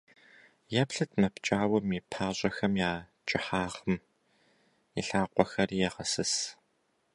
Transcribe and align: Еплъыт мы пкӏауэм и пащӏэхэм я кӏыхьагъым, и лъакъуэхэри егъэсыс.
Еплъыт 0.81 1.11
мы 1.19 1.27
пкӏауэм 1.35 1.87
и 1.97 1.99
пащӏэхэм 2.11 2.73
я 2.91 2.93
кӏыхьагъым, 3.27 3.95
и 4.99 5.01
лъакъуэхэри 5.07 5.77
егъэсыс. 5.87 6.33